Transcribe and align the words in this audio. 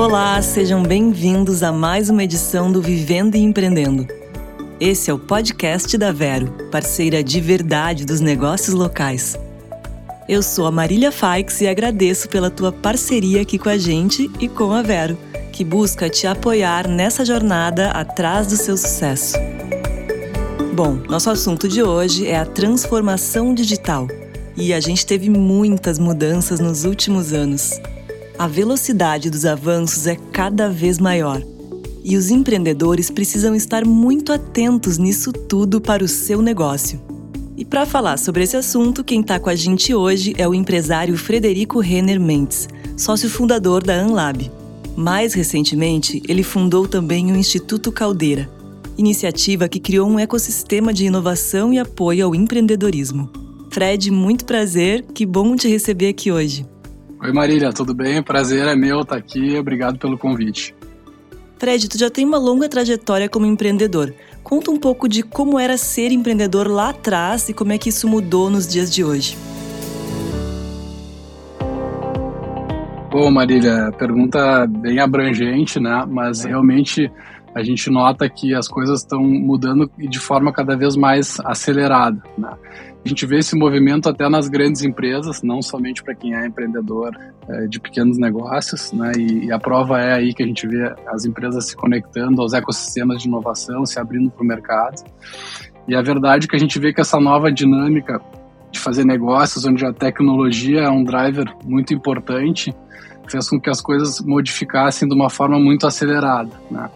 Olá, 0.00 0.40
sejam 0.40 0.82
bem-vindos 0.82 1.62
a 1.62 1.70
mais 1.70 2.08
uma 2.08 2.24
edição 2.24 2.72
do 2.72 2.80
Vivendo 2.80 3.34
e 3.34 3.40
Empreendendo. 3.40 4.08
Esse 4.80 5.10
é 5.10 5.12
o 5.12 5.18
podcast 5.18 5.98
da 5.98 6.10
Vero, 6.10 6.50
parceira 6.70 7.22
de 7.22 7.38
verdade 7.38 8.06
dos 8.06 8.18
negócios 8.18 8.74
locais. 8.74 9.36
Eu 10.26 10.42
sou 10.42 10.66
a 10.66 10.70
Marília 10.70 11.12
Faix 11.12 11.60
e 11.60 11.68
agradeço 11.68 12.30
pela 12.30 12.50
tua 12.50 12.72
parceria 12.72 13.42
aqui 13.42 13.58
com 13.58 13.68
a 13.68 13.76
gente 13.76 14.30
e 14.40 14.48
com 14.48 14.72
a 14.72 14.80
Vero, 14.80 15.18
que 15.52 15.62
busca 15.62 16.08
te 16.08 16.26
apoiar 16.26 16.88
nessa 16.88 17.22
jornada 17.22 17.90
atrás 17.90 18.46
do 18.46 18.56
seu 18.56 18.78
sucesso. 18.78 19.34
Bom, 20.72 20.94
nosso 21.10 21.28
assunto 21.28 21.68
de 21.68 21.82
hoje 21.82 22.26
é 22.26 22.38
a 22.38 22.46
transformação 22.46 23.52
digital. 23.52 24.08
E 24.56 24.72
a 24.72 24.80
gente 24.80 25.04
teve 25.04 25.28
muitas 25.28 25.98
mudanças 25.98 26.58
nos 26.58 26.86
últimos 26.86 27.34
anos. 27.34 27.78
A 28.40 28.46
velocidade 28.46 29.28
dos 29.28 29.44
avanços 29.44 30.06
é 30.06 30.16
cada 30.16 30.70
vez 30.70 30.98
maior. 30.98 31.42
E 32.02 32.16
os 32.16 32.30
empreendedores 32.30 33.10
precisam 33.10 33.54
estar 33.54 33.84
muito 33.84 34.32
atentos 34.32 34.96
nisso 34.96 35.30
tudo 35.30 35.78
para 35.78 36.02
o 36.02 36.08
seu 36.08 36.40
negócio. 36.40 36.98
E 37.54 37.66
para 37.66 37.84
falar 37.84 38.18
sobre 38.18 38.42
esse 38.42 38.56
assunto, 38.56 39.04
quem 39.04 39.20
está 39.20 39.38
com 39.38 39.50
a 39.50 39.54
gente 39.54 39.94
hoje 39.94 40.32
é 40.38 40.48
o 40.48 40.54
empresário 40.54 41.18
Frederico 41.18 41.80
Renner 41.80 42.18
Mendes, 42.18 42.66
sócio 42.96 43.28
fundador 43.28 43.84
da 43.84 43.92
Anlab. 43.92 44.50
Mais 44.96 45.34
recentemente, 45.34 46.22
ele 46.26 46.42
fundou 46.42 46.88
também 46.88 47.30
o 47.30 47.36
Instituto 47.36 47.92
Caldeira, 47.92 48.48
iniciativa 48.96 49.68
que 49.68 49.78
criou 49.78 50.08
um 50.08 50.18
ecossistema 50.18 50.94
de 50.94 51.04
inovação 51.04 51.74
e 51.74 51.78
apoio 51.78 52.24
ao 52.24 52.34
empreendedorismo. 52.34 53.30
Fred, 53.70 54.10
muito 54.10 54.46
prazer, 54.46 55.04
que 55.12 55.26
bom 55.26 55.54
te 55.56 55.68
receber 55.68 56.08
aqui 56.08 56.32
hoje. 56.32 56.64
Oi 57.22 57.32
Marília, 57.34 57.70
tudo 57.70 57.92
bem? 57.92 58.22
Prazer 58.22 58.66
é 58.66 58.74
meu 58.74 59.02
estar 59.02 59.16
aqui, 59.16 59.58
obrigado 59.58 59.98
pelo 59.98 60.16
convite. 60.16 60.74
Fred, 61.58 61.86
tu 61.86 61.98
já 61.98 62.08
tem 62.08 62.24
uma 62.24 62.38
longa 62.38 62.66
trajetória 62.66 63.28
como 63.28 63.44
empreendedor. 63.44 64.14
Conta 64.42 64.70
um 64.70 64.78
pouco 64.78 65.06
de 65.06 65.22
como 65.22 65.58
era 65.58 65.76
ser 65.76 66.12
empreendedor 66.12 66.66
lá 66.66 66.88
atrás 66.88 67.50
e 67.50 67.52
como 67.52 67.72
é 67.72 67.78
que 67.78 67.90
isso 67.90 68.08
mudou 68.08 68.48
nos 68.48 68.66
dias 68.66 68.90
de 68.90 69.04
hoje. 69.04 69.36
Bom, 73.10 73.30
Marília, 73.30 73.92
pergunta 73.98 74.66
bem 74.66 74.98
abrangente, 74.98 75.78
né? 75.78 76.06
Mas 76.08 76.44
realmente 76.44 77.12
a 77.54 77.62
gente 77.62 77.90
nota 77.90 78.28
que 78.28 78.54
as 78.54 78.68
coisas 78.68 79.00
estão 79.00 79.20
mudando 79.20 79.90
de 79.98 80.18
forma 80.18 80.52
cada 80.52 80.76
vez 80.76 80.96
mais 80.96 81.38
acelerada. 81.44 82.22
Né? 82.38 82.52
A 83.04 83.08
gente 83.08 83.24
vê 83.26 83.38
esse 83.38 83.56
movimento 83.56 84.08
até 84.08 84.28
nas 84.28 84.48
grandes 84.48 84.82
empresas, 84.82 85.42
não 85.42 85.62
somente 85.62 86.02
para 86.02 86.14
quem 86.14 86.34
é 86.34 86.46
empreendedor 86.46 87.16
é, 87.48 87.66
de 87.66 87.80
pequenos 87.80 88.18
negócios, 88.18 88.92
né? 88.92 89.12
E, 89.16 89.46
e, 89.46 89.52
a 89.52 89.58
prova 89.58 89.98
é 89.98 90.12
aí 90.12 90.34
que 90.34 90.42
a 90.42 90.46
gente 90.46 90.66
vê 90.66 90.94
as 91.08 91.24
empresas 91.24 91.66
se 91.66 91.76
conectando 91.76 92.42
aos 92.42 92.52
ecossistemas 92.52 93.22
de 93.22 93.28
inovação, 93.28 93.86
se 93.86 93.98
abrindo 93.98 94.30
para 94.30 94.42
o 94.42 94.46
mercado. 94.46 95.02
E 95.88 95.94
a 95.94 96.02
verdade 96.02 96.44
é 96.44 96.48
que 96.48 96.56
a 96.56 96.58
gente 96.58 96.78
vê 96.78 96.92
que 96.92 97.00
essa 97.00 97.18
nova 97.18 97.50
dinâmica 97.50 98.20
de 98.70 98.78
fazer 98.78 99.04
negócios, 99.04 99.64
onde 99.64 99.84
a 99.84 99.92
tecnologia 99.92 100.82
é 100.82 100.90
um 100.90 101.02
driver 101.02 101.46
muito 101.64 101.94
importante, 101.94 102.72
fez 103.28 103.48
com 103.48 103.58
que 103.58 103.70
as 103.70 103.80
coisas 103.80 104.20
modificassem 104.20 105.08
de 105.08 105.14
uma 105.14 105.30
forma 105.30 105.58
muito 105.58 105.86
acelerada, 105.86 106.52
né? 106.70 106.88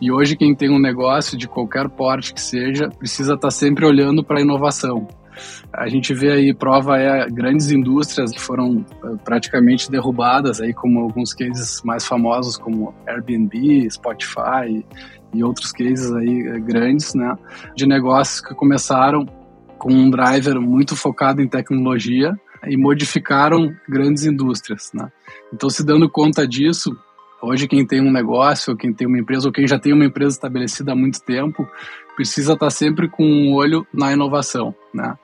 E 0.00 0.12
hoje 0.12 0.36
quem 0.36 0.54
tem 0.54 0.70
um 0.70 0.78
negócio 0.78 1.36
de 1.36 1.48
qualquer 1.48 1.88
porte 1.88 2.32
que 2.32 2.40
seja, 2.40 2.88
precisa 2.88 3.34
estar 3.34 3.50
sempre 3.50 3.84
olhando 3.84 4.22
para 4.22 4.38
a 4.38 4.42
inovação. 4.42 5.08
A 5.72 5.88
gente 5.88 6.12
vê 6.14 6.32
aí 6.32 6.54
prova 6.54 6.98
é 6.98 7.28
grandes 7.28 7.70
indústrias 7.70 8.32
que 8.32 8.40
foram 8.40 8.84
eh, 9.04 9.16
praticamente 9.24 9.90
derrubadas 9.90 10.60
aí 10.60 10.72
como 10.72 11.00
alguns 11.00 11.32
cases 11.32 11.80
mais 11.84 12.06
famosos 12.06 12.56
como 12.56 12.94
Airbnb, 13.06 13.88
Spotify 13.90 14.84
e 15.32 15.44
outros 15.44 15.70
cases 15.70 16.12
aí 16.12 16.40
eh, 16.40 16.58
grandes, 16.58 17.14
né, 17.14 17.36
de 17.76 17.86
negócios 17.86 18.40
que 18.40 18.54
começaram 18.54 19.26
com 19.78 19.92
um 19.92 20.10
driver 20.10 20.60
muito 20.60 20.96
focado 20.96 21.40
em 21.40 21.46
tecnologia 21.46 22.34
e 22.66 22.76
modificaram 22.76 23.72
grandes 23.88 24.24
indústrias, 24.24 24.90
né? 24.92 25.10
Então, 25.52 25.70
se 25.70 25.84
dando 25.84 26.10
conta 26.10 26.46
disso, 26.46 26.96
Hoje, 27.40 27.68
quem 27.68 27.86
tem 27.86 28.00
um 28.00 28.10
negócio, 28.10 28.76
quem 28.76 28.92
tem 28.92 29.06
uma 29.06 29.18
empresa, 29.18 29.46
ou 29.46 29.52
quem 29.52 29.66
já 29.66 29.78
tem 29.78 29.92
uma 29.92 30.04
empresa 30.04 30.34
estabelecida 30.34 30.92
há 30.92 30.96
muito 30.96 31.22
tempo, 31.22 31.68
precisa 32.16 32.54
estar 32.54 32.70
sempre 32.70 33.08
com 33.08 33.24
um 33.24 33.52
olho 33.52 33.86
na 33.94 34.12
inovação, 34.12 34.74
né? 34.92 35.16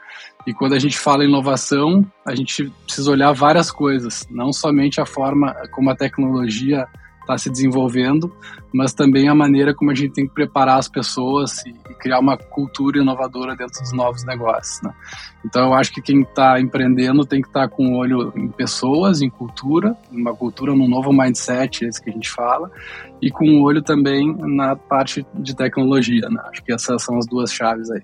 E 0.47 0.55
quando 0.55 0.75
a 0.75 0.79
gente 0.79 0.99
fala 0.99 1.25
em 1.25 1.29
inovação, 1.29 2.07
a 2.25 2.35
gente 2.35 2.71
precisa 2.85 3.11
olhar 3.11 3.33
várias 3.33 3.71
coisas, 3.71 4.27
não 4.31 4.53
somente 4.53 5.01
a 5.01 5.07
forma 5.07 5.55
como 5.71 5.91
a 5.91 5.97
tecnologia 5.97 6.87
está 7.25 7.39
se 7.39 7.51
desenvolvendo, 7.51 8.33
mas 8.73 8.93
também 8.93 9.29
a 9.29 9.35
maneira 9.35 9.75
como 9.75 9.91
a 9.91 9.95
gente 9.95 10.13
tem 10.13 10.27
que 10.27 10.35
preparar 10.35 10.79
as 10.79 10.89
pessoas 10.89 11.65
e, 11.67 11.73
criar 11.99 12.19
uma 12.19 12.37
cultura 12.37 12.99
inovadora 12.99 13.57
dentro 13.57 13.81
dos 13.81 13.93
novos 13.93 14.25
negócios. 14.25 14.83
Né? 14.83 14.93
Então, 15.45 15.69
eu 15.69 15.75
acho 15.75 15.93
que 15.93 16.03
quem 16.03 16.23
está 16.23 16.61
empreendendo 16.61 17.25
tem 17.25 17.41
que 17.41 17.49
estar 17.49 17.69
tá 17.69 17.69
com 17.69 17.87
o 17.87 17.97
olho 17.97 18.33
em 18.37 18.49
pessoas, 18.49 19.23
em 19.23 19.31
cultura, 19.31 19.97
uma 20.11 20.35
cultura 20.35 20.75
num 20.75 20.89
novo 20.89 21.13
mindset, 21.13 21.85
esse 21.85 22.03
que 22.03 22.11
a 22.11 22.13
gente 22.13 22.31
fala, 22.31 22.71
e 23.23 23.31
com 23.31 23.47
o 23.47 23.63
olho 23.63 23.83
também 23.83 24.35
na 24.37 24.77
parte 24.77 25.27
de 25.35 25.57
tecnologia. 25.57 26.29
Né? 26.29 26.43
Acho 26.51 26.63
que 26.63 26.73
essas 26.73 27.03
são 27.03 27.17
as 27.17 27.27
duas 27.27 27.53
chaves 27.53 27.91
aí. 27.91 28.03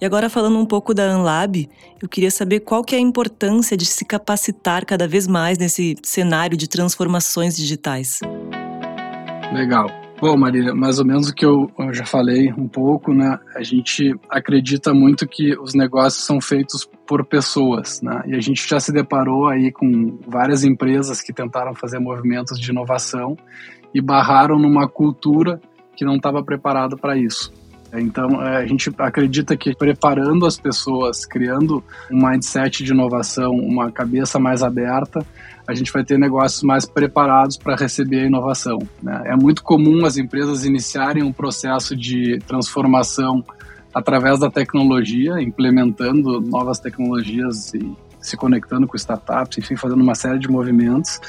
E 0.00 0.04
agora 0.04 0.28
falando 0.28 0.58
um 0.58 0.66
pouco 0.66 0.92
da 0.92 1.16
Unlab, 1.16 1.68
eu 2.02 2.08
queria 2.08 2.30
saber 2.30 2.60
qual 2.60 2.84
que 2.84 2.94
é 2.94 2.98
a 2.98 3.00
importância 3.00 3.76
de 3.76 3.86
se 3.86 4.04
capacitar 4.04 4.84
cada 4.84 5.08
vez 5.08 5.26
mais 5.26 5.56
nesse 5.56 5.96
cenário 6.02 6.56
de 6.56 6.68
transformações 6.68 7.56
digitais. 7.56 8.20
Legal. 9.52 9.86
Bom, 10.20 10.36
Marília, 10.36 10.74
mais 10.74 10.98
ou 10.98 11.04
menos 11.04 11.28
o 11.28 11.34
que 11.34 11.44
eu, 11.44 11.70
eu, 11.78 11.92
já 11.92 12.06
falei 12.06 12.50
um 12.56 12.66
pouco, 12.66 13.12
né? 13.12 13.38
A 13.54 13.62
gente 13.62 14.14
acredita 14.30 14.94
muito 14.94 15.26
que 15.28 15.54
os 15.58 15.74
negócios 15.74 16.24
são 16.24 16.40
feitos 16.40 16.88
por 17.06 17.24
pessoas, 17.24 18.00
né? 18.00 18.22
E 18.26 18.34
a 18.34 18.40
gente 18.40 18.66
já 18.66 18.80
se 18.80 18.92
deparou 18.92 19.48
aí 19.48 19.70
com 19.70 20.18
várias 20.26 20.64
empresas 20.64 21.20
que 21.20 21.34
tentaram 21.34 21.74
fazer 21.74 21.98
movimentos 21.98 22.58
de 22.58 22.70
inovação 22.70 23.36
e 23.94 24.00
barraram 24.00 24.58
numa 24.58 24.88
cultura 24.88 25.60
que 25.94 26.04
não 26.04 26.16
estava 26.16 26.42
preparada 26.42 26.96
para 26.96 27.16
isso. 27.16 27.52
Então, 27.94 28.42
é, 28.42 28.58
a 28.58 28.66
gente 28.66 28.92
acredita 28.98 29.56
que 29.56 29.74
preparando 29.74 30.44
as 30.46 30.58
pessoas, 30.58 31.24
criando 31.24 31.82
um 32.10 32.26
mindset 32.26 32.82
de 32.82 32.92
inovação, 32.92 33.52
uma 33.52 33.90
cabeça 33.90 34.38
mais 34.38 34.62
aberta, 34.62 35.24
a 35.66 35.74
gente 35.74 35.92
vai 35.92 36.04
ter 36.04 36.18
negócios 36.18 36.62
mais 36.62 36.86
preparados 36.86 37.56
para 37.56 37.74
receber 37.74 38.20
a 38.20 38.26
inovação. 38.26 38.78
Né? 39.02 39.22
É 39.26 39.36
muito 39.36 39.62
comum 39.62 40.04
as 40.04 40.16
empresas 40.16 40.64
iniciarem 40.64 41.22
um 41.22 41.32
processo 41.32 41.96
de 41.96 42.38
transformação 42.46 43.44
através 43.92 44.38
da 44.38 44.50
tecnologia, 44.50 45.40
implementando 45.40 46.40
novas 46.40 46.78
tecnologias 46.78 47.72
e 47.74 47.96
se 48.20 48.36
conectando 48.36 48.86
com 48.86 48.96
startups, 48.96 49.58
enfim, 49.58 49.76
fazendo 49.76 50.02
uma 50.02 50.14
série 50.14 50.38
de 50.38 50.48
movimentos 50.48 51.20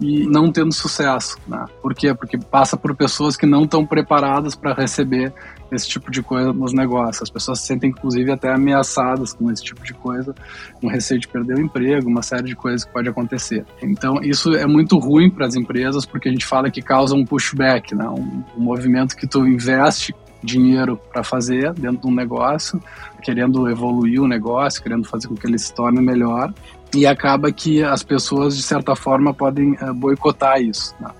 e 0.00 0.26
não 0.26 0.50
tendo 0.50 0.72
sucesso. 0.72 1.38
Né? 1.46 1.64
Por 1.80 1.94
quê? 1.94 2.14
Porque 2.14 2.36
passa 2.36 2.76
por 2.76 2.94
pessoas 2.94 3.36
que 3.36 3.46
não 3.46 3.64
estão 3.64 3.86
preparadas 3.86 4.54
para 4.54 4.74
receber 4.74 5.32
esse 5.72 5.88
tipo 5.88 6.10
de 6.10 6.22
coisa 6.22 6.52
nos 6.52 6.72
negócios. 6.72 7.22
As 7.22 7.30
pessoas 7.30 7.60
se 7.60 7.66
sentem, 7.66 7.90
inclusive, 7.90 8.30
até 8.30 8.52
ameaçadas 8.52 9.32
com 9.32 9.50
esse 9.50 9.62
tipo 9.62 9.82
de 9.84 9.94
coisa, 9.94 10.34
com 10.80 10.86
receio 10.86 11.20
de 11.20 11.28
perder 11.28 11.56
o 11.56 11.60
emprego, 11.60 12.08
uma 12.08 12.22
série 12.22 12.44
de 12.44 12.54
coisas 12.54 12.84
que 12.84 12.92
pode 12.92 13.08
acontecer. 13.08 13.64
Então, 13.82 14.20
isso 14.22 14.54
é 14.54 14.66
muito 14.66 14.98
ruim 14.98 15.30
para 15.30 15.46
as 15.46 15.54
empresas, 15.54 16.04
porque 16.04 16.28
a 16.28 16.32
gente 16.32 16.44
fala 16.44 16.70
que 16.70 16.82
causa 16.82 17.14
um 17.14 17.24
pushback, 17.24 17.94
né? 17.94 18.08
um, 18.08 18.44
um 18.56 18.60
movimento 18.60 19.16
que 19.16 19.26
tu 19.26 19.46
investe 19.46 20.14
dinheiro 20.42 20.98
para 21.12 21.22
fazer 21.22 21.72
dentro 21.74 22.02
de 22.02 22.06
um 22.06 22.14
negócio, 22.14 22.82
querendo 23.22 23.68
evoluir 23.68 24.20
o 24.20 24.26
negócio, 24.26 24.82
querendo 24.82 25.04
fazer 25.06 25.28
com 25.28 25.34
que 25.34 25.46
ele 25.46 25.58
se 25.58 25.72
torne 25.72 26.00
melhor, 26.00 26.52
e 26.94 27.06
acaba 27.06 27.50
que 27.50 27.82
as 27.82 28.02
pessoas, 28.02 28.56
de 28.56 28.62
certa 28.62 28.94
forma, 28.94 29.32
podem 29.32 29.72
uh, 29.74 29.94
boicotar 29.94 30.60
isso. 30.60 30.94
Né? 31.00 31.10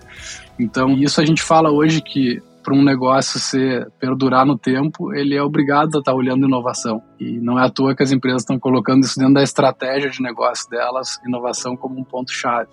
Então, 0.59 0.91
isso 0.93 1.21
a 1.21 1.25
gente 1.25 1.43
fala 1.43 1.71
hoje 1.71 2.03
que 2.03 2.43
para 2.63 2.75
um 2.75 2.83
negócio 2.83 3.41
ser 3.41 3.91
perdurar 3.99 4.47
no 4.47 4.57
tempo, 4.57 5.13
ele 5.15 5.35
é 5.35 5.43
obrigado 5.43 5.97
a 5.97 5.99
estar 5.99 6.13
tá 6.13 6.15
olhando 6.15 6.47
inovação. 6.47 7.03
E 7.19 7.39
não 7.41 7.59
é 7.59 7.67
à 7.67 7.71
toa 7.71 7.95
que 7.95 8.03
as 8.03 8.13
empresas 8.13 8.43
estão 8.43 8.59
colocando 8.59 9.05
isso 9.05 9.19
dentro 9.19 9.35
da 9.35 9.43
estratégia 9.43 10.11
de 10.11 10.23
negócio 10.23 10.69
delas, 10.71 11.19
inovação 11.27 11.77
como 11.77 11.99
um 11.99 12.05
ponto 12.05 12.33
chave. 12.33 12.71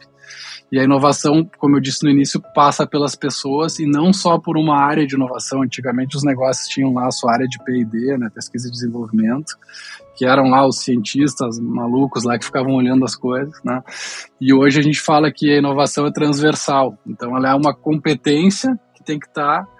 E 0.71 0.79
a 0.79 0.83
inovação, 0.83 1.49
como 1.57 1.77
eu 1.77 1.81
disse 1.81 2.03
no 2.03 2.11
início, 2.11 2.39
passa 2.53 2.85
pelas 2.85 3.15
pessoas 3.15 3.79
e 3.79 3.87
não 3.87 4.13
só 4.13 4.37
por 4.37 4.55
uma 4.55 4.77
área 4.77 5.05
de 5.05 5.15
inovação. 5.15 5.63
Antigamente 5.63 6.15
os 6.15 6.23
negócios 6.23 6.67
tinham 6.67 6.93
lá 6.93 7.07
a 7.07 7.11
sua 7.11 7.33
área 7.33 7.47
de 7.47 7.57
P&D, 7.63 8.17
né, 8.17 8.29
pesquisa 8.33 8.67
e 8.67 8.71
desenvolvimento, 8.71 9.57
que 10.15 10.25
eram 10.25 10.49
lá 10.49 10.67
os 10.67 10.79
cientistas 10.79 11.59
malucos 11.59 12.23
lá 12.23 12.37
que 12.37 12.45
ficavam 12.45 12.75
olhando 12.75 13.03
as 13.03 13.15
coisas, 13.15 13.55
né? 13.63 13.81
E 14.39 14.53
hoje 14.53 14.79
a 14.79 14.83
gente 14.83 15.01
fala 15.01 15.31
que 15.31 15.51
a 15.51 15.57
inovação 15.57 16.05
é 16.05 16.11
transversal. 16.11 16.97
Então 17.07 17.35
ela 17.35 17.49
é 17.49 17.55
uma 17.55 17.73
competência 17.73 18.77
que 18.93 19.03
tem 19.03 19.17
que 19.17 19.27
estar 19.27 19.63
tá 19.63 19.78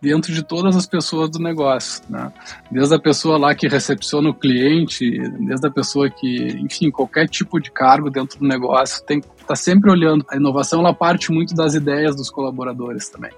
dentro 0.00 0.32
de 0.32 0.42
todas 0.42 0.76
as 0.76 0.86
pessoas 0.86 1.30
do 1.30 1.38
negócio, 1.38 2.02
né? 2.08 2.32
Desde 2.70 2.94
a 2.94 2.98
pessoa 2.98 3.38
lá 3.38 3.54
que 3.54 3.66
recepciona 3.68 4.30
o 4.30 4.34
cliente, 4.34 5.18
desde 5.40 5.66
a 5.66 5.70
pessoa 5.70 6.08
que, 6.08 6.48
enfim, 6.60 6.90
qualquer 6.90 7.28
tipo 7.28 7.60
de 7.60 7.70
cargo 7.70 8.10
dentro 8.10 8.38
do 8.38 8.46
negócio 8.46 9.04
tem 9.04 9.20
que 9.20 9.28
tá 9.48 9.56
sempre 9.56 9.90
olhando. 9.90 10.24
A 10.28 10.36
inovação 10.36 10.80
ela 10.80 10.92
parte 10.92 11.32
muito 11.32 11.54
das 11.54 11.74
ideias 11.74 12.14
dos 12.14 12.30
colaboradores 12.30 13.08
também. 13.08 13.32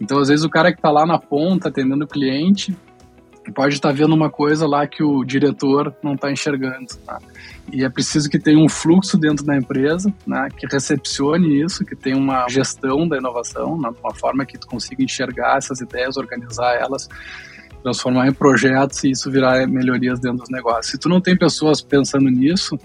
Então, 0.00 0.18
às 0.18 0.28
vezes 0.28 0.44
o 0.44 0.48
cara 0.48 0.72
que 0.72 0.78
está 0.78 0.90
lá 0.90 1.04
na 1.04 1.18
ponta 1.18 1.68
atendendo 1.68 2.04
o 2.04 2.08
cliente 2.08 2.74
pode 3.54 3.74
estar 3.74 3.88
tá 3.88 3.94
vendo 3.94 4.14
uma 4.14 4.28
coisa 4.28 4.66
lá 4.66 4.86
que 4.86 5.02
o 5.02 5.24
diretor 5.24 5.94
não 6.02 6.14
está 6.14 6.30
enxergando. 6.30 6.86
Tá? 7.06 7.18
E 7.72 7.84
é 7.84 7.88
preciso 7.88 8.28
que 8.28 8.38
tenha 8.38 8.58
um 8.58 8.68
fluxo 8.68 9.16
dentro 9.16 9.44
da 9.44 9.56
empresa, 9.56 10.12
né, 10.26 10.48
que 10.56 10.66
recepcione 10.66 11.62
isso, 11.62 11.84
que 11.84 11.96
tenha 11.96 12.16
uma 12.16 12.48
gestão 12.48 13.08
da 13.08 13.16
inovação, 13.16 13.78
né, 13.78 13.90
uma 14.02 14.14
forma 14.14 14.44
que 14.44 14.58
tu 14.58 14.66
consiga 14.66 15.02
enxergar 15.02 15.56
essas 15.56 15.80
ideias, 15.80 16.16
organizar 16.16 16.74
elas, 16.74 17.08
transformar 17.82 18.28
em 18.28 18.32
projetos 18.32 19.02
e 19.04 19.10
isso 19.10 19.30
virar 19.30 19.66
melhorias 19.66 20.20
dentro 20.20 20.38
dos 20.38 20.50
negócios. 20.50 20.86
Se 20.86 20.98
tu 20.98 21.08
não 21.08 21.20
tem 21.20 21.36
pessoas 21.36 21.80
pensando 21.80 22.28
nisso, 22.28 22.78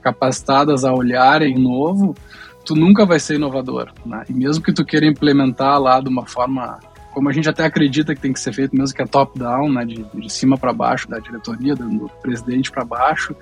capacitadas 0.00 0.84
a 0.84 0.92
olharem 0.92 1.58
novo, 1.58 2.14
tu 2.64 2.74
nunca 2.74 3.04
vai 3.04 3.18
ser 3.18 3.34
inovador. 3.34 3.92
Né? 4.04 4.24
E 4.28 4.32
mesmo 4.32 4.62
que 4.62 4.72
tu 4.72 4.84
queira 4.84 5.06
implementar 5.06 5.80
lá 5.80 6.00
de 6.00 6.08
uma 6.08 6.26
forma 6.26 6.78
como 7.16 7.30
a 7.30 7.32
gente 7.32 7.48
até 7.48 7.64
acredita 7.64 8.14
que 8.14 8.20
tem 8.20 8.30
que 8.30 8.38
ser 8.38 8.52
feito, 8.52 8.76
mesmo 8.76 8.94
que 8.94 9.00
é 9.00 9.06
top-down, 9.06 9.72
né, 9.72 9.86
de, 9.86 10.04
de 10.14 10.30
cima 10.30 10.58
para 10.58 10.70
baixo, 10.70 11.08
da 11.08 11.18
diretoria, 11.18 11.74
do 11.74 12.10
presidente 12.20 12.70
para 12.70 12.84
baixo, 12.84 13.34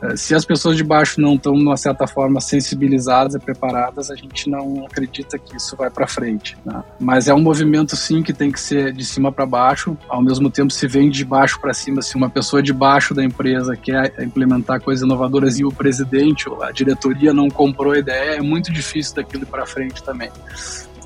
eh, 0.00 0.14
se 0.14 0.32
as 0.32 0.44
pessoas 0.44 0.76
de 0.76 0.84
baixo 0.84 1.20
não 1.20 1.34
estão, 1.34 1.54
de 1.54 1.60
uma 1.60 1.76
certa 1.76 2.06
forma, 2.06 2.40
sensibilizadas 2.40 3.34
e 3.34 3.40
preparadas, 3.40 4.12
a 4.12 4.14
gente 4.14 4.48
não 4.48 4.86
acredita 4.86 5.36
que 5.40 5.56
isso 5.56 5.74
vai 5.74 5.90
para 5.90 6.06
frente. 6.06 6.56
Né? 6.64 6.84
Mas 7.00 7.26
é 7.26 7.34
um 7.34 7.40
movimento, 7.40 7.96
sim, 7.96 8.22
que 8.22 8.32
tem 8.32 8.52
que 8.52 8.60
ser 8.60 8.92
de 8.92 9.04
cima 9.04 9.32
para 9.32 9.44
baixo, 9.44 9.98
ao 10.08 10.22
mesmo 10.22 10.48
tempo, 10.48 10.72
se 10.72 10.86
vem 10.86 11.10
de 11.10 11.24
baixo 11.24 11.60
para 11.60 11.74
cima, 11.74 12.02
se 12.02 12.14
uma 12.14 12.30
pessoa 12.30 12.62
de 12.62 12.72
baixo 12.72 13.12
da 13.12 13.24
empresa 13.24 13.74
quer 13.74 14.22
implementar 14.22 14.80
coisas 14.80 15.04
inovadoras 15.04 15.58
e 15.58 15.64
o 15.64 15.72
presidente 15.72 16.48
ou 16.48 16.62
a 16.62 16.70
diretoria 16.70 17.34
não 17.34 17.50
comprou 17.50 17.92
a 17.92 17.98
ideia, 17.98 18.36
é 18.36 18.40
muito 18.40 18.72
difícil 18.72 19.16
daquilo 19.16 19.44
para 19.46 19.66
frente 19.66 20.00
também. 20.00 20.30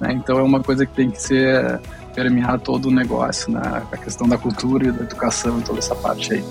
Né? 0.00 0.12
Então 0.12 0.38
é 0.38 0.42
uma 0.42 0.62
coisa 0.62 0.84
que 0.86 0.94
tem 0.94 1.10
que 1.10 1.20
ser 1.20 1.80
permear 2.14 2.60
todo 2.60 2.86
o 2.86 2.90
negócio, 2.90 3.50
né? 3.50 3.60
a 3.90 3.96
questão 3.96 4.28
da 4.28 4.38
cultura 4.38 4.88
e 4.88 4.92
da 4.92 5.04
educação 5.04 5.58
e 5.58 5.62
toda 5.62 5.78
essa 5.78 5.94
parte 5.94 6.34
aí. 6.34 6.44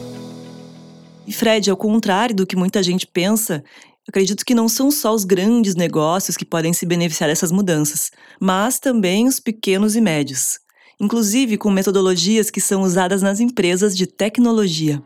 E 1.26 1.32
Fred, 1.32 1.70
ao 1.70 1.78
contrário 1.78 2.36
do 2.36 2.46
que 2.46 2.56
muita 2.56 2.84
gente 2.84 3.08
pensa, 3.08 3.64
acredito 4.08 4.46
que 4.46 4.54
não 4.54 4.68
são 4.68 4.92
só 4.92 5.14
os 5.14 5.24
grandes 5.24 5.74
negócios 5.76 6.36
que 6.36 6.44
podem 6.44 6.74
se 6.74 6.86
beneficiar 6.86 7.30
dessas 7.30 7.52
mudanças, 7.52 8.12
mas 8.40 8.78
também 8.78 9.28
os 9.28 9.40
pequenos 9.40 9.96
e 9.96 10.02
médios, 10.02 10.60
inclusive 11.00 11.58
com 11.58 11.72
metodologias 11.72 12.50
que 12.50 12.60
são 12.60 12.82
usadas 12.82 13.22
nas 13.22 13.40
empresas 13.40 13.96
de 13.96 14.06
tecnologia. 14.06 15.02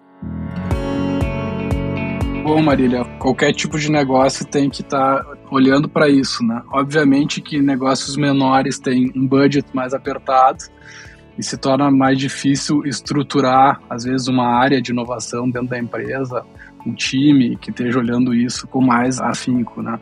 Bom, 2.43 2.61
Marília, 2.61 3.03
qualquer 3.19 3.53
tipo 3.53 3.77
de 3.77 3.91
negócio 3.91 4.45
tem 4.45 4.69
que 4.69 4.81
estar 4.81 5.23
tá 5.23 5.36
olhando 5.49 5.87
para 5.87 6.09
isso, 6.09 6.43
né? 6.43 6.61
Obviamente 6.71 7.41
que 7.41 7.61
negócios 7.61 8.15
menores 8.15 8.79
têm 8.79 9.11
um 9.15 9.25
budget 9.25 9.67
mais 9.73 9.93
apertado 9.93 10.65
e 11.37 11.43
se 11.43 11.57
torna 11.57 11.89
mais 11.91 12.17
difícil 12.17 12.85
estruturar, 12.85 13.79
às 13.89 14.03
vezes, 14.03 14.27
uma 14.27 14.47
área 14.47 14.81
de 14.81 14.91
inovação 14.91 15.49
dentro 15.49 15.69
da 15.69 15.79
empresa 15.79 16.45
um 16.87 16.93
time 16.93 17.57
que 17.57 17.69
esteja 17.69 17.99
olhando 17.99 18.33
isso 18.33 18.67
com 18.67 18.81
mais 18.81 19.19
afinco, 19.19 19.81
né? 19.81 19.99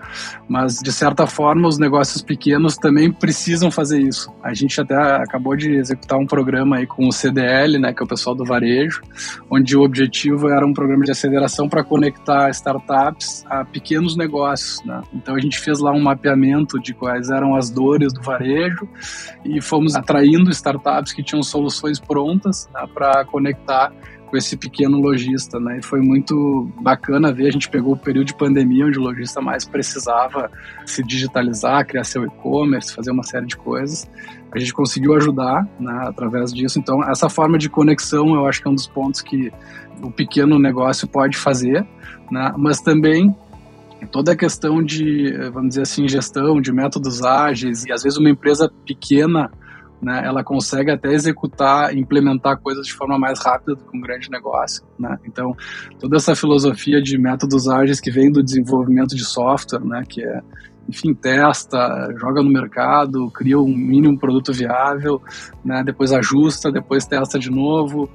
Mas 0.47 0.79
de 0.79 0.91
certa 0.91 1.25
forma 1.25 1.67
os 1.67 1.79
negócios 1.79 2.21
pequenos 2.21 2.77
também 2.77 3.11
precisam 3.11 3.71
fazer 3.71 3.99
isso. 3.99 4.31
A 4.43 4.53
gente 4.53 4.79
até 4.79 4.95
acabou 4.95 5.55
de 5.55 5.71
executar 5.71 6.19
um 6.19 6.27
programa 6.27 6.77
aí 6.77 6.85
com 6.85 7.07
o 7.07 7.11
CDL, 7.11 7.79
né, 7.79 7.93
que 7.93 8.01
é 8.01 8.05
o 8.05 8.07
pessoal 8.07 8.35
do 8.35 8.45
varejo, 8.45 9.01
onde 9.49 9.75
o 9.75 9.81
objetivo 9.81 10.49
era 10.49 10.65
um 10.65 10.73
programa 10.73 11.03
de 11.03 11.11
aceleração 11.11 11.67
para 11.67 11.83
conectar 11.83 12.49
startups 12.51 13.43
a 13.49 13.65
pequenos 13.65 14.15
negócios, 14.15 14.83
né? 14.85 15.01
Então 15.13 15.35
a 15.35 15.39
gente 15.39 15.59
fez 15.59 15.79
lá 15.79 15.91
um 15.91 16.01
mapeamento 16.01 16.79
de 16.79 16.93
quais 16.93 17.29
eram 17.29 17.55
as 17.55 17.69
dores 17.69 18.13
do 18.13 18.21
varejo 18.21 18.87
e 19.43 19.61
fomos 19.61 19.95
atraindo 19.95 20.49
startups 20.51 21.13
que 21.13 21.23
tinham 21.25 21.43
soluções 21.43 21.99
prontas 21.99 22.69
né, 22.73 22.85
para 22.93 23.25
conectar 23.25 23.91
com 24.25 24.37
esse 24.37 24.57
pequeno 24.57 24.97
lojista, 24.97 25.59
né? 25.59 25.77
E 25.77 25.81
foi 25.83 26.01
muito 26.01 26.69
bacana 26.81 27.31
ver. 27.31 27.47
A 27.47 27.51
gente 27.51 27.69
pegou 27.69 27.93
o 27.93 27.97
período 27.97 28.27
de 28.27 28.35
pandemia 28.35 28.85
onde 28.85 28.97
o 28.97 29.01
lojista 29.01 29.39
mais 29.39 29.65
precisava 29.65 30.51
se 30.85 31.03
digitalizar, 31.03 31.85
criar 31.85 32.03
seu 32.03 32.25
e-commerce, 32.25 32.93
fazer 32.93 33.11
uma 33.11 33.23
série 33.23 33.45
de 33.45 33.55
coisas. 33.55 34.09
A 34.51 34.59
gente 34.59 34.73
conseguiu 34.73 35.15
ajudar, 35.15 35.67
né, 35.79 36.05
através 36.07 36.51
disso. 36.51 36.79
Então, 36.79 37.03
essa 37.03 37.29
forma 37.29 37.57
de 37.57 37.69
conexão, 37.69 38.33
eu 38.35 38.47
acho 38.47 38.61
que 38.61 38.67
é 38.67 38.71
um 38.71 38.75
dos 38.75 38.87
pontos 38.87 39.21
que 39.21 39.51
o 40.01 40.11
pequeno 40.11 40.59
negócio 40.59 41.07
pode 41.07 41.37
fazer, 41.37 41.85
né? 42.31 42.53
Mas 42.57 42.81
também 42.81 43.35
toda 44.11 44.33
a 44.33 44.35
questão 44.35 44.83
de, 44.83 45.31
vamos 45.51 45.69
dizer 45.69 45.81
assim, 45.81 46.07
gestão, 46.07 46.61
de 46.61 46.71
métodos 46.71 47.23
ágeis 47.23 47.85
e 47.85 47.91
às 47.91 48.03
vezes 48.03 48.17
uma 48.17 48.29
empresa 48.29 48.71
pequena 48.85 49.51
né, 50.05 50.21
ela 50.23 50.43
consegue 50.43 50.91
até 50.91 51.11
executar, 51.11 51.97
implementar 51.97 52.59
coisas 52.59 52.85
de 52.85 52.93
forma 52.93 53.17
mais 53.17 53.39
rápida 53.39 53.73
do 53.73 53.83
que 53.83 53.97
um 53.97 53.99
grande 53.99 54.29
negócio. 54.29 54.85
Né? 54.99 55.17
Então, 55.25 55.57
toda 55.99 56.17
essa 56.17 56.35
filosofia 56.35 57.01
de 57.01 57.17
métodos 57.17 57.67
ágeis 57.67 57.99
que 57.99 58.11
vem 58.11 58.31
do 58.31 58.43
desenvolvimento 58.43 59.15
de 59.15 59.25
software, 59.25 59.83
né, 59.83 60.03
que 60.07 60.23
é, 60.23 60.41
enfim, 60.87 61.11
testa, 61.15 62.13
joga 62.19 62.43
no 62.43 62.51
mercado, 62.51 63.31
cria 63.31 63.59
um 63.59 63.75
mínimo 63.75 64.15
produto 64.19 64.53
viável, 64.53 65.19
né, 65.63 65.83
depois 65.83 66.13
ajusta, 66.13 66.71
depois 66.71 67.07
testa 67.07 67.39
de 67.39 67.49
novo. 67.49 68.07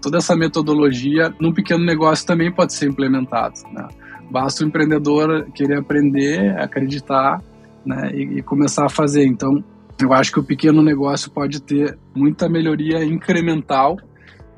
Toda 0.00 0.18
essa 0.18 0.36
metodologia, 0.36 1.34
num 1.40 1.52
pequeno 1.52 1.84
negócio, 1.84 2.24
também 2.24 2.54
pode 2.54 2.72
ser 2.72 2.88
implementada. 2.88 3.54
Né? 3.72 3.88
Basta 4.30 4.62
o 4.62 4.68
empreendedor 4.68 5.50
querer 5.52 5.78
aprender, 5.78 6.56
acreditar 6.56 7.42
né, 7.84 8.12
e, 8.14 8.38
e 8.38 8.42
começar 8.42 8.86
a 8.86 8.88
fazer. 8.88 9.26
Então, 9.26 9.60
eu 10.00 10.12
acho 10.12 10.32
que 10.32 10.40
o 10.40 10.44
pequeno 10.44 10.82
negócio 10.82 11.30
pode 11.30 11.60
ter 11.60 11.98
muita 12.14 12.48
melhoria 12.48 13.04
incremental, 13.04 13.98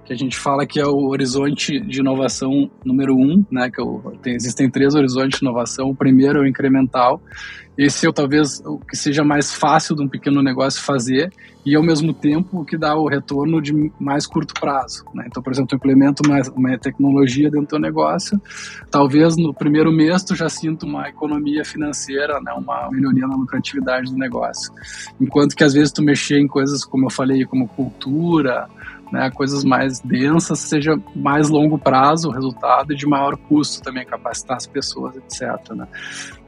que 0.05 0.13
a 0.13 0.17
gente 0.17 0.39
fala 0.39 0.67
que 0.67 0.79
é 0.79 0.87
o 0.87 1.07
horizonte 1.07 1.81
de 1.81 2.01
inovação 2.01 2.71
número 2.85 3.17
um, 3.17 3.45
né? 3.51 3.71
Que 3.71 3.81
eu, 3.81 4.13
é 4.15 4.19
tem, 4.19 4.35
existem 4.35 4.71
três 4.71 4.95
horizontes 4.95 5.39
de 5.39 5.45
inovação. 5.45 5.91
O 5.91 5.97
primeiro 5.97 6.39
é 6.39 6.43
o 6.43 6.47
incremental. 6.47 7.21
Esse 7.77 8.07
é 8.07 8.13
talvez 8.13 8.61
o 8.65 8.79
que 8.79 8.97
seja 8.97 9.25
mais 9.25 9.53
fácil 9.53 9.97
de 9.97 10.03
um 10.03 10.09
pequeno 10.09 10.41
negócio 10.43 10.81
fazer 10.81 11.33
e 11.67 11.75
ao 11.75 11.83
mesmo 11.83 12.13
tempo 12.13 12.61
o 12.61 12.65
que 12.65 12.77
dá 12.77 12.95
o 12.95 13.09
retorno 13.09 13.61
de 13.61 13.73
mais 13.99 14.27
curto 14.27 14.55
prazo. 14.55 15.05
Né? 15.13 15.25
Então, 15.27 15.43
por 15.43 15.53
exemplo, 15.53 15.71
tu 15.71 15.77
implementa 15.77 16.23
uma, 16.25 16.41
uma 16.55 16.79
tecnologia 16.79 17.51
dentro 17.51 17.67
do 17.67 17.71
teu 17.71 17.79
negócio, 17.81 18.41
talvez 18.91 19.37
no 19.37 19.53
primeiro 19.53 19.91
mês 19.91 20.23
tu 20.23 20.37
já 20.37 20.49
sinta 20.49 20.87
uma 20.87 21.09
economia 21.09 21.65
financeira, 21.65 22.41
né? 22.41 22.53
uma 22.53 22.89
melhoria 22.93 23.27
na 23.27 23.35
lucratividade 23.35 24.11
do 24.13 24.17
negócio. 24.17 24.73
Enquanto 25.21 25.57
que 25.57 25.65
às 25.65 25.73
vezes 25.73 25.91
tu 25.91 26.03
mexer 26.03 26.39
em 26.39 26.47
coisas, 26.47 26.85
como 26.85 27.07
eu 27.07 27.11
falei, 27.11 27.45
como 27.45 27.67
cultura, 27.67 28.69
né, 29.13 29.31
coisas 29.31 29.65
mais 29.65 30.01
densas, 30.01 30.59
seja 30.59 30.99
mais 31.15 31.49
longo 31.49 31.79
prazo 31.79 32.29
o 32.29 32.33
resultado 32.33 32.93
e 32.93 32.97
de 32.97 33.07
maior 33.07 33.37
custo 33.37 33.83
também, 33.83 34.05
capacitar 34.05 34.57
as 34.57 34.67
pessoas, 34.67 35.17
etc. 35.17 35.73
Né? 35.75 35.87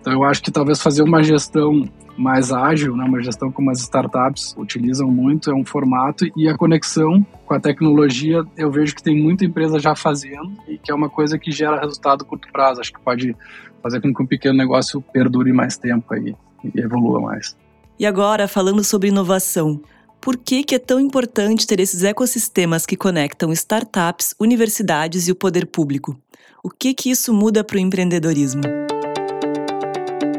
Então 0.01 0.13
eu 0.13 0.25
acho 0.25 0.43
que 0.43 0.51
talvez 0.51 0.81
fazer 0.81 1.03
uma 1.03 1.23
gestão 1.23 1.89
mais 2.17 2.51
ágil, 2.51 2.97
né, 2.97 3.05
uma 3.05 3.23
gestão 3.23 3.53
como 3.53 3.71
as 3.71 3.81
startups 3.81 4.55
utilizam 4.57 5.11
muito, 5.11 5.51
é 5.51 5.55
um 5.55 5.65
formato 5.65 6.25
e 6.37 6.49
a 6.49 6.57
conexão 6.57 7.25
com 7.45 7.55
a 7.55 7.61
tecnologia 7.61 8.43
eu 8.57 8.71
vejo 8.71 8.95
que 8.95 9.03
tem 9.03 9.21
muita 9.21 9.45
empresa 9.45 9.79
já 9.79 9.95
fazendo 9.95 10.53
e 10.67 10.79
que 10.79 10.91
é 10.91 10.95
uma 10.95 11.11
coisa 11.11 11.39
que 11.39 11.51
gera 11.51 11.79
resultado 11.79 12.23
a 12.23 12.25
curto 12.25 12.49
prazo. 12.51 12.81
Acho 12.81 12.93
que 12.93 13.01
pode 13.01 13.37
fazer 13.83 14.01
com 14.01 14.13
que 14.13 14.23
um 14.23 14.27
pequeno 14.27 14.57
negócio 14.57 15.03
perdure 15.13 15.53
mais 15.53 15.77
tempo 15.77 16.15
aí 16.15 16.35
e 16.65 16.81
evolua 16.81 17.21
mais. 17.21 17.57
E 17.99 18.05
agora, 18.05 18.47
falando 18.47 18.85
sobre 18.85 19.09
inovação, 19.09 19.81
por 20.27 20.37
que, 20.37 20.65
que 20.65 20.75
é 20.75 20.79
tão 20.81 20.99
importante 20.99 21.69
ter 21.69 21.79
esses 21.79 22.03
ecossistemas 22.03 22.85
que 22.85 22.97
conectam 22.97 23.53
startups, 23.53 24.35
universidades 24.41 25.29
e 25.29 25.31
o 25.31 25.37
poder 25.37 25.67
público? 25.67 26.19
O 26.65 26.69
que, 26.69 26.93
que 26.95 27.13
isso 27.13 27.33
muda 27.33 27.63
para 27.63 27.77
o 27.77 27.79
empreendedorismo? 27.79 28.63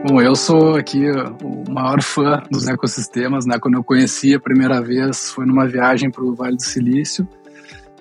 Bom, 0.06 0.22
eu 0.22 0.36
sou 0.36 0.76
aqui 0.76 1.10
o 1.42 1.72
maior 1.72 2.02
fã 2.02 2.44
dos 2.52 2.68
ecossistemas, 2.68 3.46
né? 3.46 3.58
Quando 3.60 3.76
eu 3.76 3.84
conheci 3.84 4.36
a 4.36 4.40
primeira 4.42 4.82
vez 4.82 5.32
foi 5.32 5.46
numa 5.46 5.66
viagem 5.66 6.12
para 6.12 6.26
o 6.26 6.36
Vale 6.36 6.58
do 6.58 6.64
Silício. 6.64 7.26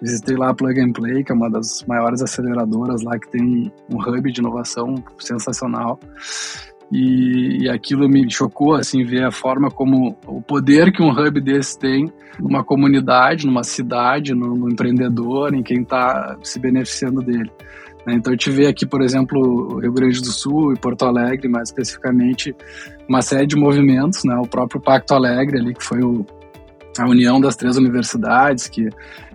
Visitei 0.02 0.37
lá 0.37 0.49
a 0.49 0.55
Plug 0.55 0.81
and 0.81 0.93
Play, 0.93 1.23
que 1.23 1.31
é 1.31 1.35
uma 1.37 1.49
das 1.49 1.85
maiores 1.85 2.21
aceleradoras 2.21 3.02
lá 3.02 3.16
que 3.16 3.31
tem 3.31 3.73
um 3.88 3.97
hub 3.97 4.33
de 4.33 4.40
inovação 4.40 4.97
sensacional. 5.21 6.00
E, 6.90 7.64
e, 7.64 7.69
aquilo 7.69 8.09
me 8.09 8.31
chocou, 8.31 8.75
assim, 8.75 9.05
ver 9.05 9.25
a 9.25 9.33
forma 9.33 9.71
como 9.71 10.16
o 10.25 10.40
poder 10.40 10.93
que 10.93 11.02
um 11.02 11.11
hub 11.11 11.40
desse 11.40 11.76
tem 11.78 12.07
numa 12.38 12.62
comunidade, 12.62 13.45
numa 13.45 13.64
cidade, 13.64 14.35
no, 14.35 14.55
no 14.55 14.71
empreendedor, 14.71 15.52
em 15.52 15.64
quem 15.64 15.83
está 15.83 16.37
se 16.43 16.61
beneficiando 16.61 17.21
dele. 17.21 17.50
Né? 18.07 18.14
Então, 18.14 18.33
eu 18.33 18.37
tive 18.37 18.66
aqui, 18.66 18.87
por 18.87 19.02
exemplo, 19.02 19.81
Rio 19.81 19.93
Grande 19.93 20.21
do 20.21 20.31
Sul 20.31 20.73
e 20.73 20.78
Porto 20.78 21.05
Alegre, 21.05 21.49
mais 21.49 21.71
especificamente, 21.71 22.55
uma 23.09 23.21
série 23.21 23.47
de 23.47 23.57
movimentos, 23.57 24.23
né? 24.25 24.37
O 24.37 24.47
próprio 24.47 24.81
Pacto 24.81 25.12
Alegre 25.12 25.59
ali, 25.59 25.75
que 25.75 25.83
foi 25.83 26.00
o, 26.00 26.25
a 26.99 27.07
união 27.07 27.41
das 27.41 27.57
três 27.57 27.76
universidades 27.76 28.69
que 28.69 28.88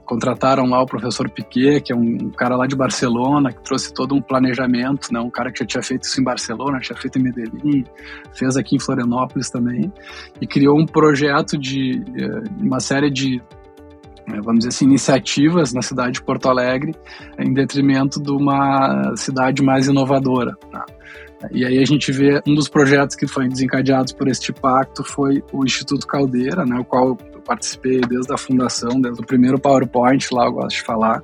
contrataram 0.05 0.65
lá 0.65 0.81
o 0.81 0.85
professor 0.85 1.29
Piquet, 1.29 1.79
que 1.79 1.93
é 1.93 1.95
um 1.95 2.31
cara 2.31 2.57
lá 2.57 2.67
de 2.67 2.75
Barcelona, 2.75 3.53
que 3.53 3.63
trouxe 3.63 3.93
todo 3.93 4.13
um 4.13 4.21
planejamento, 4.21 5.07
né? 5.13 5.21
um 5.21 5.29
cara 5.29 5.51
que 5.51 5.59
já 5.59 5.65
tinha 5.65 5.81
feito 5.81 6.03
isso 6.03 6.19
em 6.19 6.23
Barcelona, 6.23 6.79
tinha 6.79 6.97
feito 6.97 7.17
em 7.17 7.23
Medellín, 7.23 7.85
fez 8.33 8.57
aqui 8.57 8.75
em 8.75 8.79
Florianópolis 8.79 9.49
também, 9.49 9.91
e 10.41 10.45
criou 10.45 10.77
um 10.77 10.85
projeto 10.85 11.57
de 11.57 12.03
eh, 12.17 12.43
uma 12.59 12.81
série 12.81 13.09
de 13.09 13.41
vamos 14.27 14.59
dizer 14.59 14.69
assim, 14.69 14.85
iniciativas 14.85 15.73
na 15.73 15.81
cidade 15.81 16.13
de 16.13 16.23
Porto 16.23 16.47
Alegre 16.49 16.93
em 17.39 17.53
detrimento 17.53 18.21
de 18.21 18.31
uma 18.31 19.15
cidade 19.15 19.61
mais 19.61 19.87
inovadora. 19.87 20.55
Né? 20.71 20.81
E 21.51 21.65
aí 21.65 21.79
a 21.79 21.85
gente 21.85 22.11
vê 22.11 22.41
um 22.45 22.53
dos 22.53 22.67
projetos 22.67 23.15
que 23.15 23.25
foi 23.27 23.47
desencadeados 23.47 24.13
por 24.13 24.27
este 24.27 24.53
pacto 24.53 25.03
foi 25.03 25.43
o 25.51 25.65
Instituto 25.65 26.05
Caldeira, 26.05 26.65
né, 26.65 26.79
o 26.79 26.85
qual 26.85 27.17
eu 27.33 27.41
participei 27.41 28.01
desde 28.01 28.31
a 28.31 28.37
fundação, 28.37 29.01
desde 29.01 29.21
o 29.21 29.25
primeiro 29.25 29.59
PowerPoint 29.59 30.27
lá, 30.31 30.45
eu 30.45 30.51
gosto 30.51 30.77
de 30.77 30.83
falar. 30.83 31.23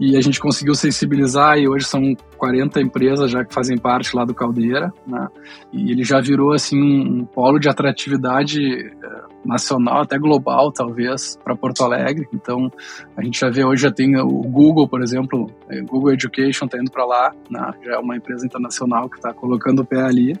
E 0.00 0.16
a 0.16 0.20
gente 0.22 0.40
conseguiu 0.40 0.74
sensibilizar 0.74 1.58
e 1.58 1.68
hoje 1.68 1.84
são 1.84 2.16
40 2.38 2.80
empresas 2.80 3.30
já 3.30 3.44
que 3.44 3.52
fazem 3.52 3.76
parte 3.76 4.16
lá 4.16 4.24
do 4.24 4.34
Caldeira, 4.34 4.90
né? 5.06 5.28
E 5.70 5.92
ele 5.92 6.02
já 6.02 6.22
virou 6.22 6.52
assim 6.52 6.80
um 6.80 7.26
polo 7.26 7.58
de 7.58 7.68
atratividade 7.68 8.60
eh, 8.62 9.22
nacional, 9.44 10.02
até 10.02 10.18
global, 10.18 10.70
talvez, 10.72 11.38
para 11.42 11.56
Porto 11.56 11.82
Alegre. 11.82 12.28
Então, 12.32 12.70
a 13.16 13.22
gente 13.22 13.38
já 13.40 13.50
vê 13.50 13.64
hoje, 13.64 13.82
já 13.82 13.90
tem 13.90 14.16
o 14.18 14.28
Google, 14.28 14.88
por 14.88 15.02
exemplo, 15.02 15.50
é, 15.68 15.80
Google 15.80 16.12
Education 16.12 16.66
está 16.66 16.78
indo 16.78 16.90
para 16.90 17.04
lá, 17.04 17.32
né? 17.50 17.72
já 17.84 17.94
é 17.94 17.98
uma 17.98 18.16
empresa 18.16 18.44
internacional 18.44 19.08
que 19.08 19.16
está 19.16 19.32
colocando 19.32 19.80
o 19.80 19.84
pé 19.84 20.02
ali. 20.02 20.36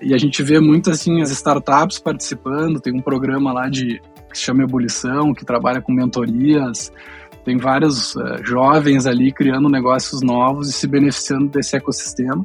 E 0.00 0.14
a 0.14 0.18
gente 0.18 0.42
vê 0.42 0.60
muito, 0.60 0.90
assim, 0.90 1.20
as 1.20 1.30
startups 1.30 1.98
participando, 1.98 2.80
tem 2.80 2.94
um 2.94 3.02
programa 3.02 3.52
lá 3.52 3.68
de 3.68 4.00
que 4.30 4.38
se 4.38 4.44
chama 4.44 4.62
Ebulição, 4.62 5.32
que 5.32 5.44
trabalha 5.44 5.80
com 5.80 5.92
mentorias, 5.92 6.92
tem 7.44 7.56
vários 7.56 8.14
uh, 8.14 8.44
jovens 8.44 9.06
ali 9.06 9.32
criando 9.32 9.70
negócios 9.70 10.20
novos 10.20 10.68
e 10.68 10.72
se 10.72 10.86
beneficiando 10.86 11.48
desse 11.48 11.76
ecossistema. 11.76 12.44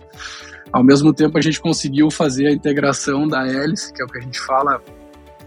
Ao 0.71 0.83
mesmo 0.83 1.13
tempo, 1.13 1.37
a 1.37 1.41
gente 1.41 1.59
conseguiu 1.59 2.09
fazer 2.09 2.47
a 2.47 2.51
integração 2.51 3.27
da 3.27 3.45
hélice, 3.45 3.93
que 3.93 4.01
é 4.01 4.05
o 4.05 4.07
que 4.07 4.17
a 4.17 4.21
gente 4.21 4.39
fala 4.39 4.81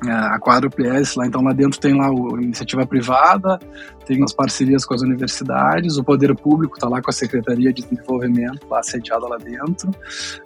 a 0.05 0.39
quádruple 0.39 0.87
S 0.87 1.19
lá, 1.19 1.27
então 1.27 1.43
lá 1.43 1.53
dentro 1.53 1.81
tem 1.81 1.95
lá 1.95 2.07
a 2.09 2.43
iniciativa 2.43 2.87
privada, 2.87 3.59
tem 4.05 4.23
as 4.23 4.33
parcerias 4.33 4.85
com 4.85 4.95
as 4.95 5.03
universidades, 5.03 5.97
o 5.97 6.05
poder 6.05 6.35
público 6.37 6.77
está 6.77 6.89
lá 6.89 7.03
com 7.03 7.11
a 7.11 7.13
Secretaria 7.13 7.73
de 7.73 7.83
Desenvolvimento, 7.83 8.67
lá 8.69 8.83
sediada 8.83 9.27
lá 9.27 9.37
dentro, 9.37 9.91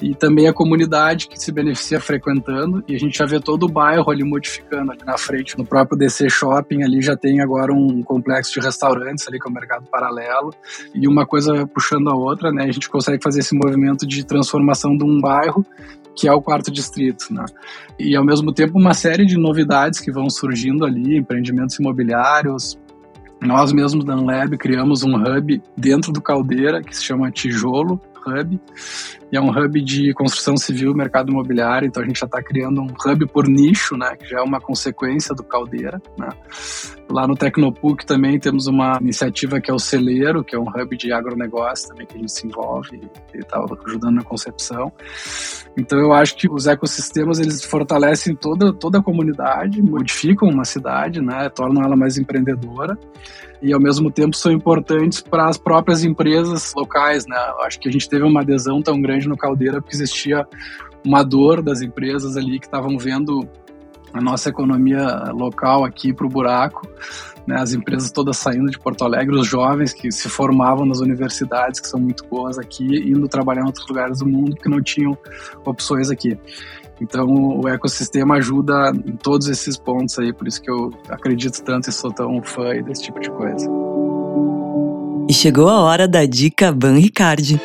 e 0.00 0.14
também 0.14 0.48
a 0.48 0.52
comunidade 0.52 1.28
que 1.28 1.38
se 1.38 1.52
beneficia 1.52 2.00
frequentando, 2.00 2.82
e 2.88 2.94
a 2.94 2.98
gente 2.98 3.18
já 3.18 3.26
vê 3.26 3.38
todo 3.38 3.64
o 3.64 3.68
bairro 3.68 4.10
ali 4.10 4.24
modificando 4.24 4.92
ali 4.92 5.00
na 5.04 5.18
frente, 5.18 5.58
no 5.58 5.64
próprio 5.64 5.98
DC 5.98 6.30
Shopping 6.30 6.82
ali 6.82 7.02
já 7.02 7.16
tem 7.16 7.40
agora 7.40 7.72
um 7.72 8.02
complexo 8.02 8.52
de 8.52 8.60
restaurantes 8.60 9.26
ali 9.28 9.38
com 9.38 9.50
o 9.50 9.52
mercado 9.52 9.84
paralelo, 9.90 10.54
e 10.94 11.06
uma 11.06 11.26
coisa 11.26 11.66
puxando 11.66 12.08
a 12.08 12.14
outra, 12.14 12.50
né, 12.50 12.64
a 12.64 12.72
gente 12.72 12.88
consegue 12.88 13.22
fazer 13.22 13.40
esse 13.40 13.54
movimento 13.54 14.06
de 14.06 14.24
transformação 14.24 14.96
de 14.96 15.04
um 15.04 15.20
bairro 15.20 15.64
que 16.16 16.28
é 16.28 16.32
o 16.32 16.42
quarto 16.42 16.70
distrito, 16.70 17.32
né? 17.32 17.44
E 17.98 18.16
ao 18.16 18.24
mesmo 18.24 18.52
tempo 18.52 18.78
uma 18.78 18.94
série 18.94 19.24
de 19.24 19.36
novidades 19.36 20.00
que 20.00 20.10
vão 20.10 20.28
surgindo 20.28 20.84
ali, 20.84 21.16
empreendimentos 21.16 21.78
imobiliários. 21.78 22.78
Nós 23.40 23.72
mesmos 23.72 24.04
da 24.04 24.14
Unlab 24.14 24.56
criamos 24.58 25.02
um 25.02 25.14
hub 25.16 25.62
dentro 25.76 26.12
do 26.12 26.20
Caldeira 26.20 26.82
que 26.82 26.94
se 26.94 27.04
chama 27.04 27.30
Tijolo, 27.30 28.00
Hub, 28.26 28.60
e 29.32 29.36
é 29.36 29.40
um 29.40 29.50
hub 29.50 29.80
de 29.80 30.12
construção 30.14 30.56
civil, 30.56 30.94
mercado 30.94 31.30
imobiliário, 31.30 31.86
então 31.86 32.02
a 32.02 32.06
gente 32.06 32.18
já 32.18 32.26
está 32.26 32.42
criando 32.42 32.80
um 32.80 32.86
hub 32.86 33.26
por 33.28 33.48
nicho, 33.48 33.96
né, 33.96 34.16
que 34.16 34.26
já 34.26 34.40
é 34.40 34.42
uma 34.42 34.60
consequência 34.60 35.34
do 35.34 35.44
Caldeira. 35.44 36.00
Né. 36.18 36.28
Lá 37.08 37.26
no 37.26 37.34
Tecnopuc 37.34 38.04
também 38.04 38.38
temos 38.38 38.66
uma 38.66 38.98
iniciativa 39.00 39.60
que 39.60 39.70
é 39.70 39.74
o 39.74 39.78
Celeiro, 39.78 40.44
que 40.44 40.54
é 40.54 40.58
um 40.58 40.68
hub 40.68 40.96
de 40.96 41.12
agronegócio 41.12 41.88
também 41.88 42.06
que 42.06 42.16
a 42.16 42.20
gente 42.20 42.32
se 42.32 42.46
envolve 42.46 43.00
e 43.34 43.38
está 43.38 43.64
ajudando 43.86 44.16
na 44.16 44.24
concepção. 44.24 44.92
Então 45.76 45.98
eu 45.98 46.12
acho 46.12 46.36
que 46.36 46.50
os 46.50 46.66
ecossistemas 46.66 47.38
eles 47.38 47.64
fortalecem 47.64 48.34
toda, 48.34 48.72
toda 48.72 48.98
a 48.98 49.02
comunidade, 49.02 49.80
modificam 49.82 50.48
uma 50.48 50.64
cidade, 50.64 51.20
né, 51.20 51.48
tornam 51.48 51.82
ela 51.82 51.96
mais 51.96 52.18
empreendedora 52.18 52.98
e 53.62 53.72
ao 53.72 53.80
mesmo 53.80 54.10
tempo 54.10 54.36
são 54.36 54.50
importantes 54.50 55.20
para 55.20 55.46
as 55.46 55.58
próprias 55.58 56.02
empresas 56.02 56.72
locais, 56.74 57.26
né? 57.26 57.36
Eu 57.50 57.62
acho 57.62 57.78
que 57.78 57.88
a 57.88 57.92
gente 57.92 58.08
teve 58.10 58.24
uma 58.24 58.40
adesão 58.40 58.82
tão 58.82 59.00
grande 59.00 59.28
no 59.28 59.36
Caldeira 59.36 59.80
porque 59.80 59.96
existia 59.96 60.46
uma 61.04 61.22
dor 61.22 61.62
das 61.62 61.80
empresas 61.80 62.36
ali 62.36 62.58
que 62.58 62.66
estavam 62.66 62.98
vendo 62.98 63.48
a 64.12 64.20
nossa 64.20 64.48
economia 64.48 65.30
local 65.32 65.84
aqui 65.84 66.12
para 66.12 66.26
o 66.26 66.28
buraco, 66.28 66.86
né? 67.46 67.56
As 67.60 67.72
empresas 67.72 68.10
todas 68.10 68.36
saindo 68.36 68.70
de 68.70 68.78
Porto 68.78 69.04
Alegre, 69.04 69.36
os 69.36 69.46
jovens 69.46 69.92
que 69.92 70.10
se 70.10 70.28
formavam 70.28 70.84
nas 70.84 70.98
universidades 70.98 71.80
que 71.80 71.86
são 71.86 72.00
muito 72.00 72.24
boas 72.26 72.58
aqui, 72.58 72.84
indo 73.08 73.28
trabalhar 73.28 73.62
em 73.62 73.66
outros 73.66 73.86
lugares 73.86 74.18
do 74.18 74.26
mundo 74.26 74.56
que 74.56 74.68
não 74.68 74.82
tinham 74.82 75.16
opções 75.64 76.10
aqui. 76.10 76.36
Então, 77.00 77.26
o 77.26 77.66
ecossistema 77.66 78.36
ajuda 78.36 78.92
em 79.06 79.16
todos 79.16 79.48
esses 79.48 79.76
pontos 79.76 80.18
aí, 80.18 80.34
por 80.34 80.46
isso 80.46 80.60
que 80.60 80.70
eu 80.70 80.92
acredito 81.08 81.62
tanto 81.62 81.88
e 81.88 81.92
sou 81.92 82.12
tão 82.12 82.42
fã 82.42 82.70
desse 82.82 83.04
tipo 83.04 83.18
de 83.20 83.30
coisa. 83.30 83.66
E 85.28 85.32
chegou 85.32 85.68
a 85.68 85.80
hora 85.80 86.06
da 86.06 86.26
dica 86.26 86.70
Ban 86.72 86.96
Ricardi. 86.98 87.58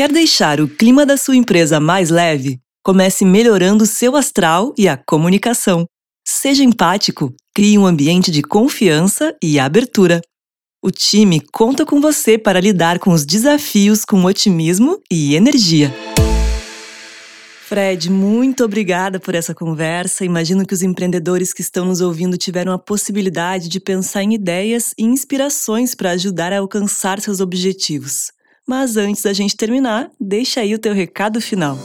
Quer 0.00 0.10
deixar 0.10 0.62
o 0.62 0.66
clima 0.66 1.04
da 1.04 1.18
sua 1.18 1.36
empresa 1.36 1.78
mais 1.78 2.08
leve? 2.08 2.58
Comece 2.82 3.22
melhorando 3.22 3.84
seu 3.84 4.16
astral 4.16 4.72
e 4.78 4.88
a 4.88 4.96
comunicação. 4.96 5.84
Seja 6.26 6.64
empático, 6.64 7.34
crie 7.54 7.76
um 7.76 7.84
ambiente 7.84 8.30
de 8.30 8.40
confiança 8.40 9.36
e 9.42 9.58
abertura. 9.58 10.22
O 10.82 10.90
time 10.90 11.38
conta 11.52 11.84
com 11.84 12.00
você 12.00 12.38
para 12.38 12.60
lidar 12.60 12.98
com 12.98 13.10
os 13.10 13.26
desafios 13.26 14.02
com 14.02 14.24
otimismo 14.24 14.98
e 15.12 15.34
energia. 15.34 15.94
Fred, 17.66 18.10
muito 18.10 18.64
obrigada 18.64 19.20
por 19.20 19.34
essa 19.34 19.54
conversa. 19.54 20.24
Imagino 20.24 20.64
que 20.64 20.72
os 20.72 20.80
empreendedores 20.80 21.52
que 21.52 21.60
estão 21.60 21.84
nos 21.84 22.00
ouvindo 22.00 22.38
tiveram 22.38 22.72
a 22.72 22.78
possibilidade 22.78 23.68
de 23.68 23.78
pensar 23.78 24.22
em 24.22 24.32
ideias 24.32 24.94
e 24.96 25.04
inspirações 25.04 25.94
para 25.94 26.12
ajudar 26.12 26.54
a 26.54 26.58
alcançar 26.60 27.20
seus 27.20 27.38
objetivos. 27.38 28.30
Mas 28.70 28.96
antes 28.96 29.24
da 29.24 29.32
gente 29.32 29.56
terminar, 29.56 30.08
deixa 30.20 30.60
aí 30.60 30.76
o 30.76 30.78
teu 30.78 30.94
recado 30.94 31.40
final. 31.40 31.76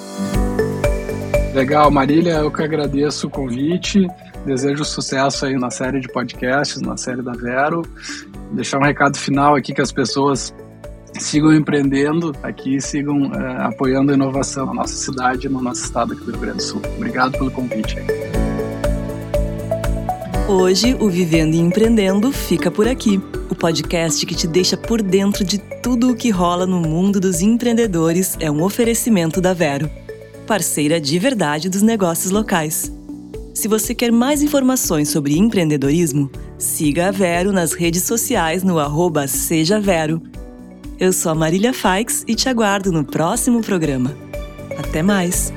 Legal, 1.52 1.90
Marília, 1.90 2.34
eu 2.34 2.52
que 2.52 2.62
agradeço 2.62 3.26
o 3.26 3.30
convite. 3.32 4.06
Desejo 4.46 4.86
sucesso 4.86 5.48
aí 5.48 5.56
na 5.56 5.72
série 5.72 6.00
de 6.00 6.08
podcasts, 6.08 6.80
na 6.84 6.96
série 6.96 7.24
da 7.24 7.32
Vero. 7.32 7.82
Deixar 8.52 8.78
um 8.78 8.84
recado 8.84 9.18
final 9.18 9.56
aqui 9.56 9.74
que 9.74 9.82
as 9.82 9.92
pessoas 9.92 10.54
sigam 11.14 11.52
empreendendo 11.56 12.36
aqui, 12.44 12.80
sigam 12.80 13.34
é, 13.34 13.64
apoiando 13.64 14.12
a 14.12 14.14
inovação 14.14 14.68
na 14.68 14.76
nossa 14.76 14.96
cidade 14.96 15.50
no 15.50 15.64
nosso 15.64 15.86
estado 15.86 16.14
aqui 16.14 16.24
do 16.24 16.34
Rio 16.34 16.40
Grande 16.40 16.58
do 16.58 16.64
Sul. 16.64 16.84
Obrigado 16.98 17.32
pelo 17.32 17.50
convite. 17.50 17.96
Hoje, 20.48 20.96
o 21.00 21.10
Vivendo 21.10 21.56
e 21.56 21.58
Empreendendo 21.58 22.32
fica 22.32 22.70
por 22.70 22.88
aqui. 22.88 23.20
O 23.50 23.56
podcast 23.56 24.24
que 24.24 24.36
te 24.36 24.46
deixa 24.46 24.78
por 24.78 25.02
dentro 25.02 25.44
de 25.44 25.58
tudo 25.58 26.12
o 26.12 26.16
que 26.16 26.30
rola 26.30 26.68
no 26.68 26.80
mundo 26.80 27.20
dos 27.20 27.42
empreendedores 27.42 28.38
é 28.40 28.50
um 28.52 28.62
oferecimento 28.62 29.42
da 29.42 29.56
Vero, 29.56 29.90
parceira 30.46 31.02
de 31.02 31.18
verdade 31.18 31.68
dos 31.68 31.82
negócios 31.82 32.32
locais. 32.32 32.92
Se 33.56 33.68
você 33.68 33.96
quer 33.96 34.12
mais 34.12 34.44
informações 34.44 35.10
sobre 35.10 35.36
empreendedorismo, 35.36 36.30
siga 36.60 37.08
a 37.08 37.12
Vero 37.12 37.52
nas 37.52 37.74
redes 37.74 38.04
sociais 38.04 38.62
no 38.62 38.78
arroba 38.78 39.28
Seja 39.28 39.80
Vero. 39.80 40.22
Eu 41.00 41.12
sou 41.12 41.32
a 41.32 41.36
Marília 41.36 41.74
Faix 41.74 42.24
e 42.28 42.36
te 42.36 42.48
aguardo 42.48 42.92
no 42.92 43.04
próximo 43.04 43.62
programa. 43.62 44.16
Até 44.78 45.02
mais! 45.02 45.52